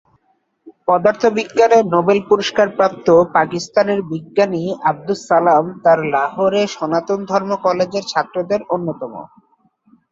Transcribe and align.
পদার্থবিজ্ঞানে 0.87 1.79
নোবেল 1.93 2.19
পুরস্কার 2.29 2.67
প্রাপ্ত 2.77 3.07
পাকিস্তানের 3.35 3.99
বিজ্ঞানী 4.11 4.61
আবদুস 4.89 5.19
সালাম 5.29 5.65
তার 5.83 5.99
লাহোরে 6.13 6.61
সনাতন 6.75 7.19
ধর্ম 7.31 7.51
কলেজের 7.65 8.05
ছাত্রদের 8.11 8.61
অন্যতম। 8.75 9.13